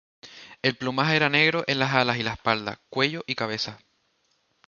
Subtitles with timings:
[0.63, 3.77] El plumaje era negro en las alas y la espalda, cuello y cabeza.